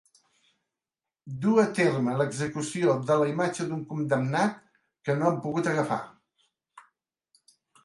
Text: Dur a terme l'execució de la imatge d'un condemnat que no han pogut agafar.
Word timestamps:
Dur 1.43 1.57
a 1.63 1.65
terme 1.79 2.15
l'execució 2.21 2.95
de 3.11 3.19
la 3.25 3.29
imatge 3.33 3.69
d'un 3.69 3.85
condemnat 3.93 4.59
que 5.07 5.19
no 5.21 5.31
han 5.31 5.39
pogut 5.47 5.71
agafar. 5.75 6.01